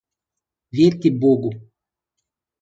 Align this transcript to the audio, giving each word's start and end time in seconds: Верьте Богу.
Верьте 0.77 1.11
Богу. 1.11 1.51